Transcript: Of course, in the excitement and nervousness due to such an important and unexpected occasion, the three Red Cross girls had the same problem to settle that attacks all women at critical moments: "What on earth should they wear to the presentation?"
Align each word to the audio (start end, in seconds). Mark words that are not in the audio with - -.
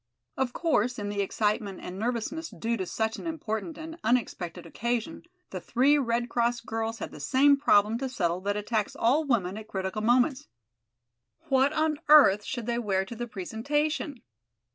Of 0.35 0.51
course, 0.51 0.97
in 0.97 1.09
the 1.09 1.21
excitement 1.21 1.79
and 1.83 1.99
nervousness 1.99 2.49
due 2.49 2.75
to 2.77 2.87
such 2.87 3.17
an 3.19 3.27
important 3.27 3.77
and 3.77 3.99
unexpected 4.03 4.65
occasion, 4.65 5.21
the 5.51 5.61
three 5.61 5.99
Red 5.99 6.27
Cross 6.27 6.61
girls 6.61 6.97
had 6.97 7.11
the 7.11 7.19
same 7.19 7.55
problem 7.55 7.99
to 7.99 8.09
settle 8.09 8.41
that 8.41 8.57
attacks 8.57 8.95
all 8.95 9.25
women 9.25 9.57
at 9.59 9.67
critical 9.67 10.01
moments: 10.01 10.47
"What 11.49 11.71
on 11.73 11.99
earth 12.09 12.43
should 12.43 12.65
they 12.65 12.79
wear 12.79 13.05
to 13.05 13.15
the 13.15 13.27
presentation?" 13.27 14.23